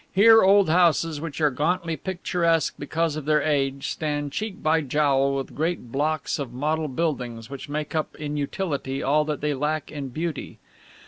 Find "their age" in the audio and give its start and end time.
3.25-3.87